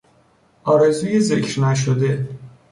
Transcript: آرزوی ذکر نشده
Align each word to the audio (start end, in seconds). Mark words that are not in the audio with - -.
آرزوی 0.63 1.19
ذکر 1.19 1.59
نشده 1.61 2.27